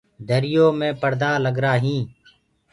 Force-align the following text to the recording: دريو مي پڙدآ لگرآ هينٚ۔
دريو 0.27 0.65
مي 0.79 0.89
پڙدآ 1.01 1.31
لگرآ 1.45 1.73
هينٚ۔ 1.83 2.09